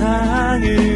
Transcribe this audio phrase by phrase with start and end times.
[0.00, 0.89] 세상을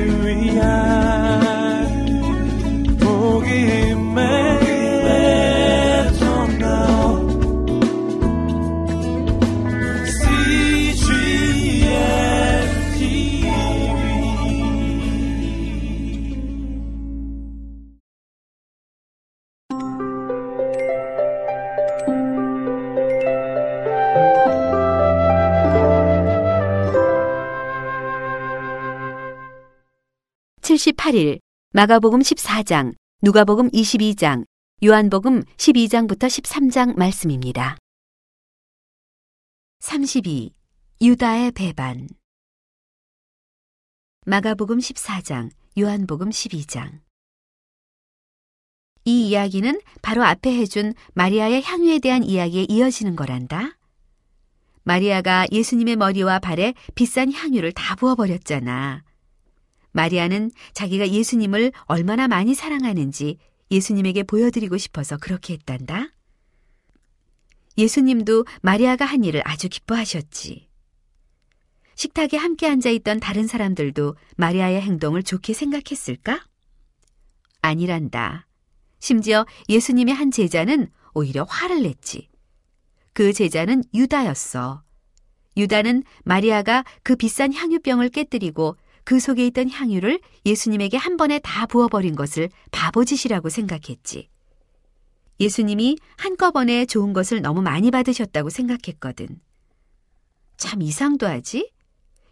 [30.75, 31.41] 78일
[31.73, 34.45] 마가복음 14장, 누가복음 22장,
[34.85, 37.77] 요한복음 12장부터 13장 말씀입니다.
[39.81, 40.53] 32.
[41.01, 42.09] 유다의 배반
[44.27, 47.01] 마가복음 14장, 요한복음 12장
[49.05, 53.77] 이 이야기는 바로 앞에 해준 마리아의 향유에 대한 이야기에 이어지는 거란다.
[54.83, 59.03] 마리아가 예수님의 머리와 발에 비싼 향유를 다 부어버렸잖아.
[59.95, 63.39] 마리아는 자기가 예수님을 얼마나 많이 사랑하는지
[63.71, 66.09] 예수님에게 보여드리고 싶어서 그렇게 했단다.
[67.79, 70.69] 예수님도 마리아가 한 일을 아주 기뻐하셨지.
[71.95, 76.45] 식탁에 함께 앉아 있던 다른 사람들도 마리아의 행동을 좋게 생각했을까?
[77.63, 78.47] 아니란다.
[78.99, 82.29] 심지어 예수님의 한 제자는 오히려 화를 냈지.
[83.13, 84.83] 그 제자는 유다였어.
[85.57, 92.17] 유다는 마리아가 그 비싼 향유병을 깨뜨리고 그 속에 있던 향유를 예수님에게 한 번에 다 부어버린
[92.17, 94.29] 것을 바보짓이라고 생각했지.
[95.41, 99.41] 예수님이 한꺼번에 좋은 것을 너무 많이 받으셨다고 생각했거든.
[100.57, 101.71] 참 이상도 하지?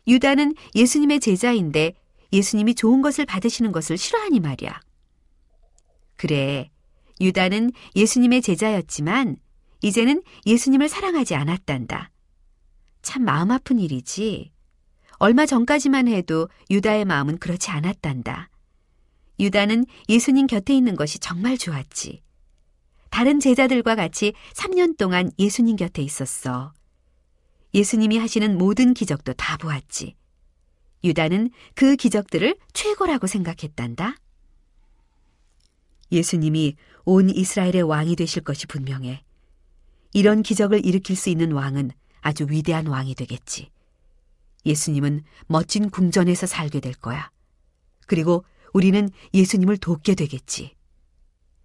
[0.07, 1.95] 유다는 예수님의 제자인데
[2.33, 4.81] 예수님이 좋은 것을 받으시는 것을 싫어하니 말이야.
[6.17, 6.71] 그래,
[7.21, 9.37] 유다는 예수님의 제자였지만
[9.83, 12.11] 이제는 예수님을 사랑하지 않았단다.
[13.03, 14.53] 참 마음 아픈 일이지.
[15.23, 18.51] 얼마 전까지만 해도 유다의 마음은 그렇지 않았단다.
[19.39, 22.21] 유다는 예수님 곁에 있는 것이 정말 좋았지.
[23.09, 26.73] 다른 제자들과 같이 3년 동안 예수님 곁에 있었어.
[27.73, 30.17] 예수님이 하시는 모든 기적도 다 보았지.
[31.05, 34.17] 유다는 그 기적들을 최고라고 생각했단다.
[36.11, 36.75] 예수님이
[37.05, 39.23] 온 이스라엘의 왕이 되실 것이 분명해.
[40.15, 43.71] 이런 기적을 일으킬 수 있는 왕은 아주 위대한 왕이 되겠지.
[44.67, 47.31] 예수님은 멋진 궁전에서 살게 될 거야.
[48.07, 50.75] 그리고 우리는 예수님을 돕게 되겠지.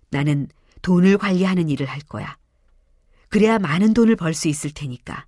[0.09, 0.47] 나는
[0.81, 2.37] 돈을 관리하는 일을 할 거야.
[3.29, 5.25] 그래야 많은 돈을 벌 수 있을 테니까.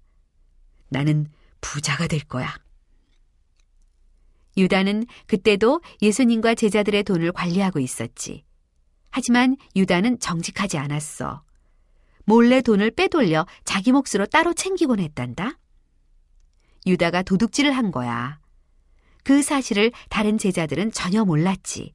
[0.89, 1.27] 나는
[1.61, 2.55] 부자가 될 거야.
[4.57, 8.43] 유다는 그때도 예수님과 제자들의 돈을 관리하고 있었지.
[9.09, 11.43] 하지만 유다는 정직하지 않았어.
[12.25, 15.57] 몰래 돈을 빼돌려 자기 몫으로 따로 챙기곤 했단다.
[16.89, 18.39] 유다가 도둑질을 한 거야.
[19.23, 21.93] 그 사실을 다른 제자들은 전혀 몰랐지.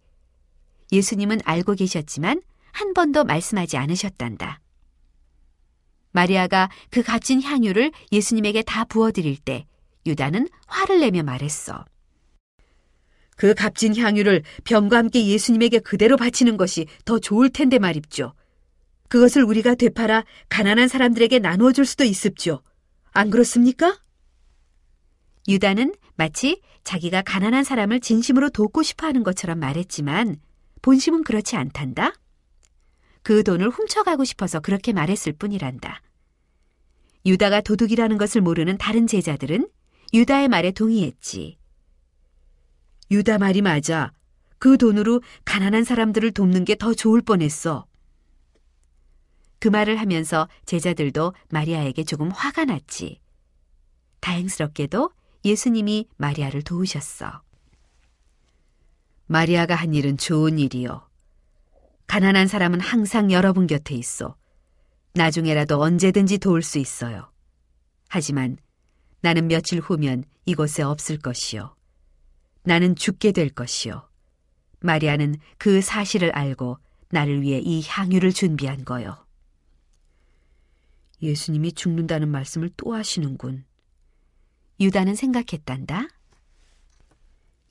[0.93, 2.41] 예수님은 알고 계셨지만
[2.73, 4.61] 한 번도 말씀하지 않으셨단다.
[6.13, 9.67] 마리아가 그 값진 향유를 예수님에게 다 부어드릴 때
[10.07, 11.85] 유다는 화를 내며 말했어.
[13.37, 18.33] 그 값진 향유를 병과 함께 예수님에게 그대로 바치는 것이 더 좋을 텐데 말입죠.
[19.09, 22.63] 그것을 우리가 되팔아 가난한 사람들에게 나누어 줄 수도 있습죠.
[23.13, 23.99] 안 그렇습니까?
[25.49, 30.37] 유다는 마치 자기가 가난한 사람을 진심으로 돕고 싶어 하는 것처럼 말했지만
[30.83, 32.13] 본심은 그렇지 않단다.
[33.23, 36.03] 그 돈을 훔쳐가고 싶어서 그렇게 말했을 뿐이란다.
[37.27, 39.69] 유다가 도둑이라는 것을 모르는 다른 제자들은
[40.13, 41.59] 유다의 말에 동의했지.
[43.11, 44.13] 유다 말이 맞아.
[44.59, 47.87] 그 돈으로 가난한 사람들을 돕는 게 더 좋을 뻔했어.
[49.59, 53.21] 그 말을 하면서 제자들도 마리아에게 조금 화가 났지.
[54.21, 55.11] 다행스럽게도
[55.45, 57.43] 예수님이 마리아를 도우셨어.
[59.27, 61.07] 마리아가 한 일은 좋은 일이요.
[62.07, 64.37] 가난한 사람은 항상 여러분 곁에 있어.
[65.13, 67.31] 나중에라도 언제든지 도울 수 있어요.
[68.09, 68.57] 하지만
[69.21, 71.77] 나는 며칠 후면 이곳에 없을 것이요.
[72.63, 74.09] 나는 죽게 될 것이요.
[74.81, 76.79] 마리아는 그 사실을 알고
[77.11, 79.27] 나를 위해 이 향유를 준비한 거요.
[81.23, 83.65] 예수님이 죽는다는 말씀을 또 하시는군.
[84.81, 86.09] 유다는 생각했단다.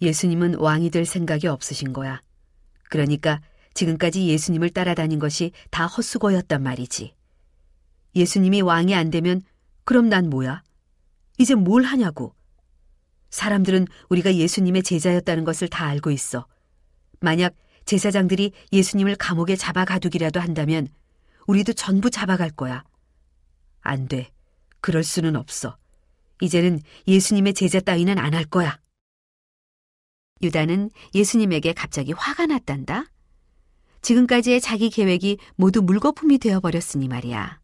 [0.01, 2.21] 예수님은 왕이 될 생각이 없으신 거야.
[2.89, 3.41] 그러니까
[3.73, 7.13] 지금까지 예수님을 따라다닌 것이 다 헛수고였단 말이지.
[8.15, 9.41] 예수님이 왕이 안 되면
[9.83, 10.63] 그럼 난 뭐야?
[11.39, 12.35] 이제 뭘 하냐고.
[13.31, 16.45] 사람들은 우리가 예수님의 제자였다는 것을 다 알고 있어.
[17.19, 17.55] 만약
[17.85, 20.87] 제사장들이 예수님을 감옥에 잡아 가두기라도 한다면
[21.47, 22.83] 우리도 전부 잡아갈 거야.
[23.81, 24.29] 안 돼.
[24.79, 25.77] 그럴 수는 없어.
[26.43, 28.77] 이제는 예수님의 제자 따위는 안 할 거야.
[30.41, 33.05] 유다는 예수님에게 갑자기 화가 났단다.
[34.01, 37.61] 지금까지의 자기 계획이 모두 물거품이 되어버렸으니 말이야.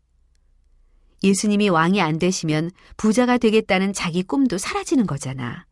[1.24, 5.66] 예수님이 왕이 안 되시면 부자가 되겠다는 자기 꿈도 사라지는 거잖아.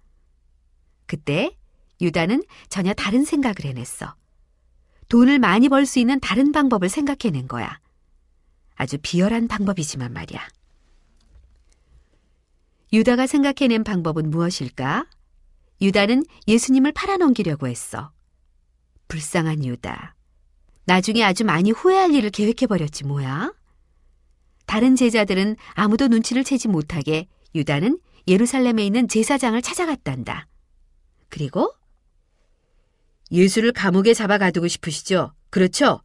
[1.05, 1.55] 그때
[2.01, 4.15] 유다는 전혀 다른 생각을 해냈어.
[5.07, 7.79] 돈을 많이 벌 수 있는 다른 방법을 생각해낸 거야.
[8.75, 10.45] 아주 비열한 방법이지만 말이야.
[12.93, 15.07] 유다가 생각해낸 방법은 무엇일까?
[15.81, 18.11] 유다는 예수님을 팔아넘기려고 했어.
[19.07, 20.15] 불쌍한 유다.
[20.85, 23.53] 나중에 아주 많이 후회할 일을 계획해버렸지 뭐야.
[24.65, 30.47] 다른 제자들은 아무도 눈치를 채지 못하게 유다는 예루살렘에 있는 제사장을 찾아갔단다.
[31.29, 31.73] 그리고
[33.31, 35.33] 예수를 감옥에 잡아 가두고 싶으시죠?
[35.49, 36.01] 그렇죠?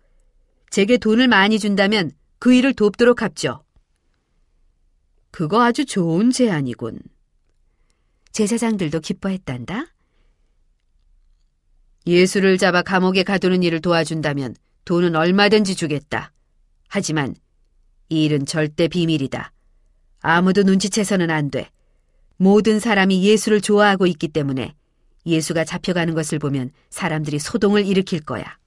[0.70, 3.64] 제게 돈을 많이 준다면 그 일을 돕도록 합죠.
[5.32, 7.00] 그거 아주 좋은 제안이군.
[8.32, 9.86] 제사장들도 기뻐했단다.
[12.06, 16.32] 예수를 잡아 감옥에 가두는 일을 도와준다면 돈은 얼마든지 주겠다.
[16.86, 17.34] 하지만
[18.10, 19.52] 이 일은 절대 비밀이다.
[20.20, 21.70] 아무도 눈치채서는 안 돼.
[22.36, 24.74] 모든 사람이 예수를 좋아하고 있기 때문에
[25.24, 28.58] 예수가 잡혀가는 것을 보면 사람들이 소동을 일으킬 거야.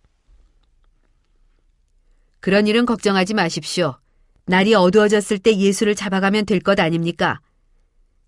[2.40, 4.00] 그런 일은 걱정하지 마십시오.
[4.46, 7.40] 날이 어두워졌을 때 예수를 잡아가면 될 것 아닙니까?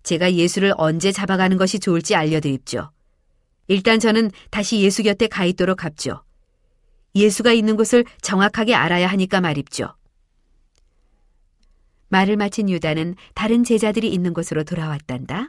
[0.02, 2.90] 제가 예수를 언제 잡아가는 것이 좋을지 알려드립죠.
[3.68, 6.24] 일단 저는 다시 예수 곁에 가 있도록 합죠.
[7.14, 9.94] 예수가 있는 곳을 정확하게 알아야 하니까 말입죠.
[12.08, 15.48] 말을 마친 유다는 다른 제자들이 있는 곳으로 돌아왔단다.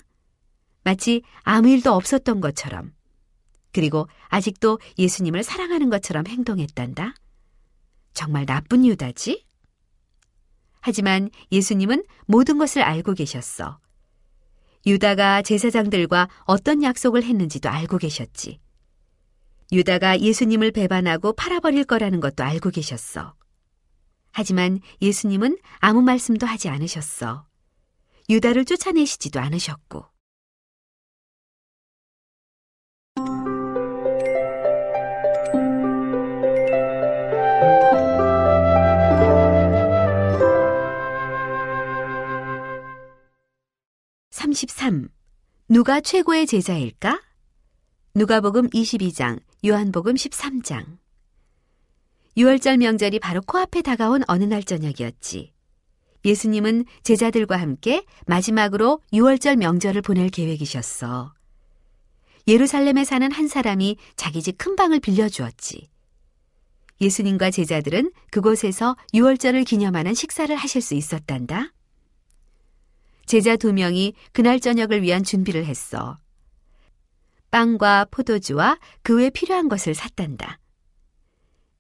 [0.84, 2.94] 마치 아무 일도 없었던 것처럼.
[3.72, 7.14] 그리고 아직도 예수님을 사랑하는 것처럼 행동했단다.
[8.14, 9.46] 정말 나쁜 유다지?
[10.82, 13.80] 하지만 예수님은 모든 것을 알고 계셨어.
[14.86, 18.60] 유다가 제사장들과 어떤 약속을 했는지도 알고 계셨지.
[19.72, 23.36] 유다가 예수님을 배반하고 팔아버릴 거라는 것도 알고 계셨어.
[24.32, 27.46] 하지만 예수님은 아무 말씀도 하지 않으셨어.
[28.30, 30.06] 유다를 쫓아내시지도 않으셨고.
[44.54, 45.10] (33)
[45.70, 47.22] 누가 최고의 제자일까?
[48.16, 50.98] 누가복음 22장, 요한복음 13장.
[52.36, 55.54] 6월절 명절이 바로 코앞에 다가온 어느 날 저녁이었지.
[56.26, 61.34] 예수님은 제자들과 함께 마지막으로 6월절 명절을 보낼 계획이셨어.
[62.48, 65.90] 예루살렘에 사는 한 사람이 자기 집 큰 방을 빌려주었지.
[67.02, 71.72] 예수님과 제자들은 그곳에서 6월절을 기념하는 식사를 하실 수 있었단다.
[73.30, 76.18] 제자 두 명이 그날 저녁을 위한 준비를 했어.
[77.52, 80.58] 빵과 포도주와 그 외 필요한 것을 샀단다.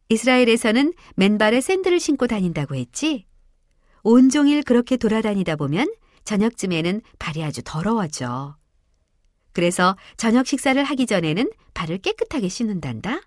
[0.10, 3.25] 이스라엘에서는 맨발에 샌들을 신고 다닌다고 했지?
[4.04, 5.92] 온종일 그렇게 돌아다니다 보면
[6.24, 8.56] 저녁쯤에는 발이 아주 더러워져.
[9.51, 13.22] 그래서 저녁 식사를 하기 전에는 발을 깨끗하게 씻는단다.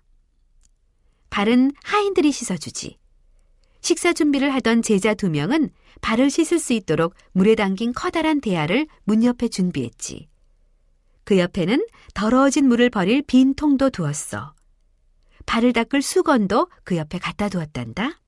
[1.29, 2.97] 발은 하인들이 씻어주지.
[3.83, 5.69] 식사 준비를 하던 제자 두 명은
[6.01, 10.29] 발을 씻을 수 있도록 물에 담긴 커다란 대야를 문 옆에 준비했지.
[11.25, 14.55] 그 옆에는 더러워진 물을 버릴 빈 통도 두었어.
[15.45, 18.21] 발을 닦을 수건도 그 옆에 갖다 두었단다.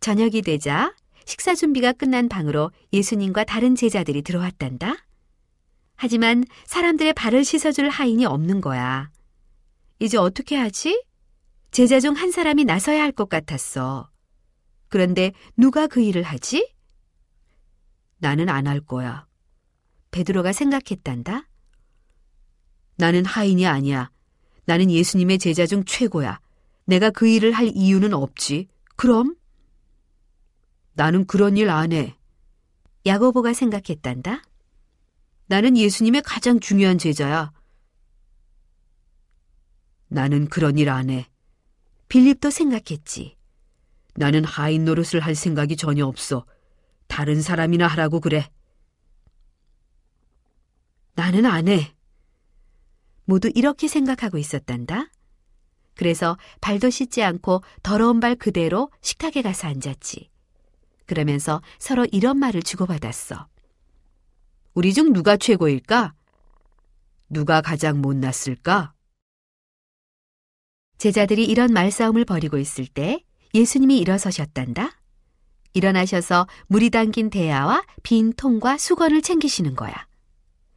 [0.00, 4.96] 저녁이 되자 식사 준비가 끝난 방으로 예수님과 다른 제자들이 들어왔단다.
[5.96, 9.10] 하지만 사람들의 발을 씻어줄 하인이 없는 거야.
[9.98, 11.07] 이제 어떻게 하지?
[11.70, 14.10] 제자 중 한 사람이 나서야 할 것 같았어.
[14.88, 16.74] 그런데 누가 그 일을 하지?
[18.18, 19.26] 나는 안 할 거야.
[20.10, 21.46] 베드로가 생각했단다.
[22.96, 24.10] 나는 하인이 아니야.
[24.64, 26.40] 나는 예수님의 제자 중 최고야.
[26.86, 28.68] 내가 그 일을 할 이유는 없지.
[28.96, 29.36] 그럼?
[30.94, 32.16] 나는 그런 일 안 해.
[33.06, 34.42] 야고보가 생각했단다.
[35.46, 37.52] 나는 예수님의 가장 중요한 제자야.
[40.08, 41.28] 나는 그런 일 안 해.
[42.08, 43.36] 빌립도 생각했지.
[44.14, 46.44] 나는 하인 노릇을 할 생각이 전혀 없어.
[47.06, 48.50] 다른 사람이나 하라고 그래.
[51.14, 51.94] 나는 안 해.
[53.24, 55.10] 모두 이렇게 생각하고 있었단다.
[55.94, 60.30] 그래서 발도 씻지 않고 더러운 발 그대로 식탁에 가서 앉았지.
[61.06, 63.48] 그러면서 서로 이런 말을 주고받았어.
[64.74, 66.14] 우리 중 누가 최고일까?
[67.28, 68.94] 누가 가장 못났을까?
[70.98, 73.24] 제자들이 이런 말싸움을 벌이고 있을 때
[73.54, 74.90] 예수님이 일어서셨단다.
[75.72, 79.92] 일어나셔서 물이 담긴 대야와 빈 통과 수건을 챙기시는 거야.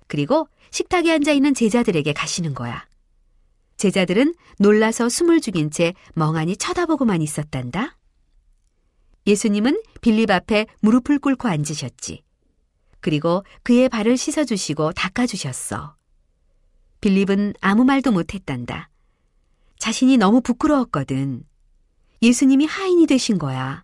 [0.07, 2.85] 그리고 식탁에 앉아 있는 제자들에게 가시는 거야.
[3.77, 7.97] 제자들은 놀라서 숨을 죽인 채 멍하니 쳐다보고만 있었단다.
[9.25, 12.21] 예수님은 빌립 앞에 무릎을 꿇고 앉으셨지.
[12.99, 15.95] 그리고 그의 발을 씻어주시고 닦아주셨어.
[17.01, 18.90] 빌립은 아무 말도 못했단다.
[19.81, 21.43] 자신이 너무 부끄러웠거든.
[22.21, 23.83] 예수님이 하인이 되신 거야.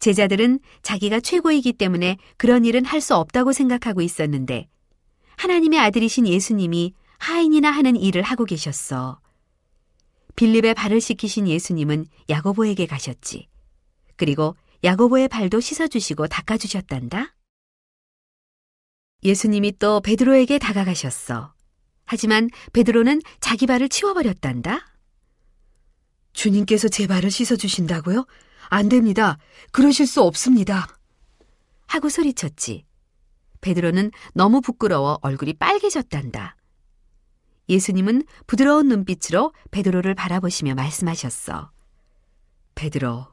[0.00, 4.66] 제자들은 자기가 최고이기 때문에 그런 일은 할 수 없다고 생각하고 있었는데
[5.36, 9.20] 하나님의 아들이신 예수님이 하인이나 하는 일을 하고 계셨어.
[10.34, 13.46] 빌립의 발을 씻기신 예수님은 야고보에게 가셨지.
[14.16, 17.36] 그리고 야고보의 발도 씻어주시고 닦아주셨단다.
[19.22, 21.54] 예수님이 또 베드로에게 다가가셨어.
[22.04, 24.93] 하지만 베드로는 자기 발을 치워버렸단다.
[26.34, 28.26] 주님께서 제 발을 씻어주신다고요?
[28.68, 29.38] 안 됩니다.
[29.72, 30.86] 그러실 수 없습니다.
[31.86, 32.84] 하고 소리쳤지.
[33.60, 36.56] 베드로는 너무 부끄러워 얼굴이 빨개졌단다.
[37.68, 41.70] 예수님은 부드러운 눈빛으로 베드로를 바라보시며 말씀하셨어.
[42.74, 43.26] 베드로,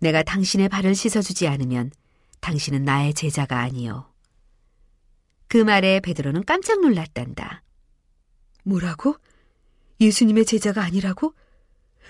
[0.00, 1.92] 내가 당신의 발을 씻어주지 않으면
[2.40, 4.10] 당신은 나의 제자가 아니요.
[5.46, 7.62] 그 말에 베드로는 깜짝 놀랐단다.
[8.64, 9.16] 뭐라고?
[10.00, 11.34] 예수님의 제자가 아니라고?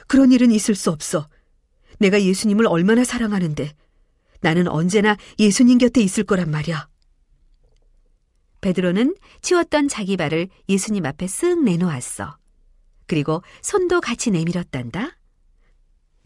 [0.06, 1.28] 그런 일은 있을 수 없어.
[1.98, 3.74] 내가 예수님을 얼마나 사랑하는데
[4.40, 6.88] 나는 언제나 예수님 곁에 있을 거란 말이야.
[8.60, 12.38] 베드로는 치웠던 자기 발을 예수님 앞에 쓱 내놓았어.
[13.06, 15.18] 그리고 손도 같이 내밀었단다.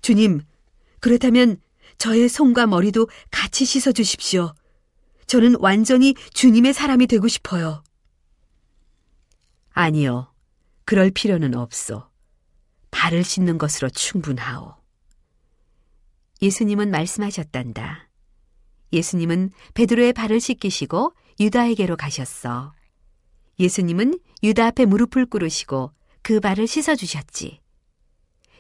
[0.03, 0.43] 주님,
[1.01, 1.61] 그렇다면
[1.99, 4.55] 저의 손과 머리도 같이 씻어 주십시오.
[5.27, 7.83] 저는 완전히 주님의 사람이 되고 싶어요.
[9.71, 10.33] 아니요.
[10.85, 12.08] 그럴 필요는 없소.
[12.91, 14.75] 발을 씻는 것으로 충분하오.
[16.41, 18.09] 예수님은 말씀하셨단다.
[18.93, 22.73] 예수님은 베드로의 발을 씻기시고 유다에게로 가셨어.
[23.59, 25.93] 예수님은 유다 앞에 무릎을 꿇으시고
[26.23, 27.61] 그 발을 씻어주셨지.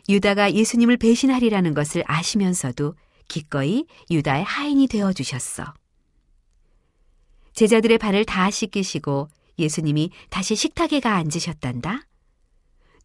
[0.08, 2.94] 유다가 예수님을 배신하리라는 것을 아시면서도
[3.28, 5.74] 기꺼이 유다의 하인이 되어 주셨어.
[7.52, 12.02] 제자들의 발을 다 씻기시고 예수님이 다시 식탁에 가 앉으셨단다.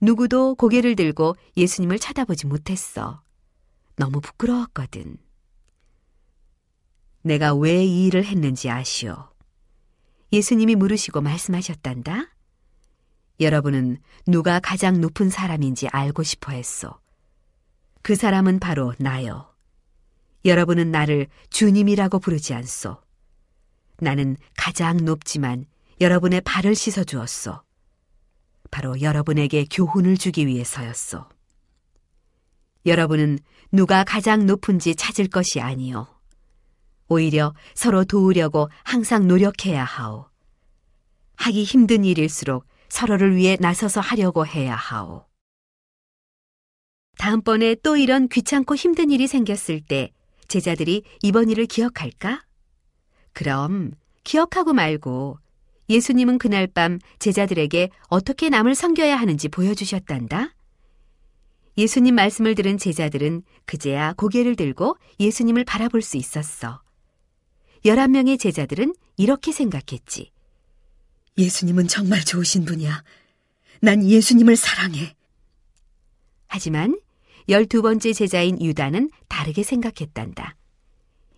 [0.04, 3.24] 누구도 고개를 들고 예수님을 쳐다보지 못했어.
[3.96, 5.16] 너무 부끄러웠거든.
[7.22, 9.30] 내가 왜 이 일을 했는지 아시오.
[10.34, 12.36] 예수님이 물으시고 말씀하셨단다.
[13.40, 17.00] 여러분은 누가 가장 높은 사람인지 알고 싶어 했소.
[18.02, 19.56] 그 사람은 바로 나요.
[20.44, 23.02] 여러분은 나를 주님이라고 부르지 않소.
[24.00, 25.64] 나는 가장 높지만
[26.02, 27.62] 여러분의 발을 씻어 주었소.
[28.74, 31.24] 바로 여러분에게 교훈을 주기 위해서였소.
[32.88, 33.38] 여러분은
[33.72, 36.08] 누가 가장 높은지 찾을 것이 아니요.
[37.08, 40.28] 오히려 서로 도우려고 항상 노력해야 하오.
[41.36, 45.28] 하기 힘든 일일수록 서로를 위해 나서서 하려고 해야 하오.
[47.20, 50.12] 다음번에 또 이런 귀찮고 힘든 일이 생겼을 때
[50.48, 52.44] 제자들이 이번 일을 기억할까?
[53.34, 53.92] 그럼
[54.24, 55.38] 기억하고 말고
[55.94, 60.56] 예수님은 그날 밤 제자들에게 어떻게 남을 섬겨야 하는지 보여주셨단다.
[61.78, 66.82] 예수님 말씀을 들은 제자들은 그제야 고개를 들고 예수님을 바라볼 수 있었어.
[67.86, 70.32] 11명의 제자들은 이렇게 생각했지.
[71.38, 73.04] 예수님은 정말 좋으신 분이야.
[73.80, 75.16] 난 예수님을 사랑해.
[76.48, 77.00] 하지만
[77.50, 80.56] 열두 번째 제자인 유다는 다르게 생각했단다.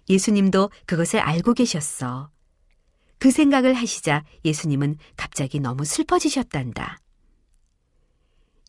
[0.08, 2.30] 예수님도 그것을 알고 계셨어.
[3.26, 7.00] 그 생각을 하시자 예수님은 갑자기 너무 슬퍼지셨단다.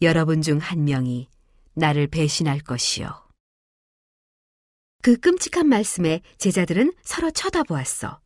[0.00, 1.28] 여러분 중 한 명이
[1.74, 3.28] 나를 배신할 것이요.
[5.02, 8.18] 그 끔찍한 말씀에 제자들은 서로 쳐다보았어.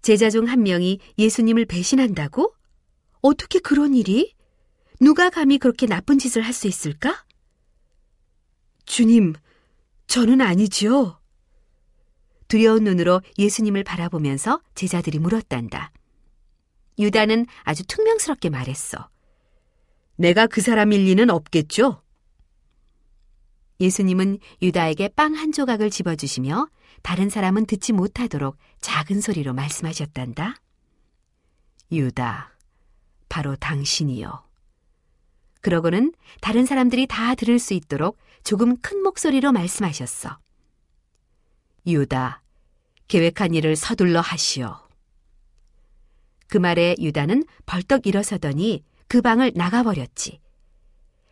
[0.00, 2.54] 제자 중 한 명이 예수님을 배신한다고?
[3.20, 4.34] 어떻게 그런 일이?
[5.00, 7.26] 누가 감히 그렇게 나쁜 짓을 할 수 있을까?
[8.86, 9.34] 주님,
[10.06, 11.20] 저는 아니지요.
[12.48, 15.92] 두려운 눈으로 예수님을 바라보면서 제자들이 물었단다.
[16.98, 19.08] 유다는 아주 퉁명스럽게 말했어.
[20.16, 22.02] 내가 그 사람일 리는 없겠죠?
[23.80, 26.68] 예수님은 유다에게 빵 한 조각을 집어주시며
[27.02, 30.56] 다른 사람은 듣지 못하도록 작은 소리로 말씀하셨단다.
[31.92, 32.56] 유다,
[33.28, 34.46] 바로 당신이요.
[35.60, 40.38] 그러고는 다른 사람들이 다 들을 수 있도록 조금 큰 목소리로 말씀하셨어.
[41.86, 42.42] 유다,
[43.08, 44.76] 계획한 일을 서둘러 하시오.
[46.48, 50.40] 그 말에 유다는 벌떡 일어서더니 그 방을 나가버렸지.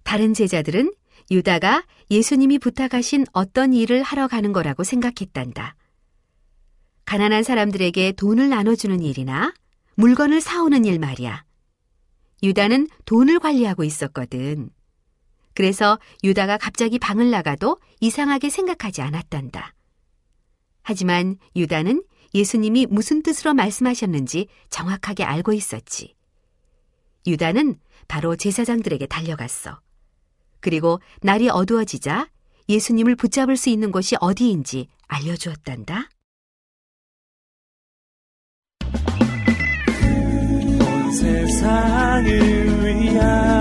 [0.02, 0.92] 다른 제자들은
[1.30, 5.74] 유다가 예수님이 부탁하신 어떤 일을 하러 가는 거라고 생각했단다.
[7.04, 9.52] 가난한 사람들에게 돈을 나눠주는 일이나
[9.96, 11.44] 물건을 사오는 일 말이야.
[12.42, 14.70] 유다는 돈을 관리하고 있었거든.
[15.54, 19.74] 그래서 유다가 갑자기 방을 나가도 이상하게 생각하지 않았단다.
[20.84, 26.14] 하지만 유다는 예수님이 무슨 뜻으로 말씀하셨는지 정확하게 알고 있었지.
[27.26, 29.80] 유다는 바로 제사장들에게 달려갔어.
[30.60, 32.28] 그리고 날이 어두워지자
[32.68, 36.08] 예수님을 붙잡을 수 있는 곳이 어디인지 알려주었단다.
[40.80, 43.53] 온 세상을 위한